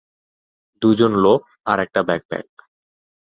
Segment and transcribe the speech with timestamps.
[0.81, 1.41] দুজন লোক
[1.65, 2.47] আর একটা ব্যাকপ্যাক।